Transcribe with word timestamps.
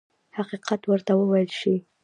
حقیقت 0.37 0.81
ورته 0.87 1.11
وویل 1.15 1.49
شي. 1.59 1.75